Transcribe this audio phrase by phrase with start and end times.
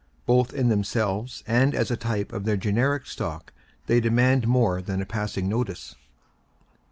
[0.25, 3.53] Both in themselves and as a type of their generic stock
[3.85, 5.93] they demand more than a passing notice.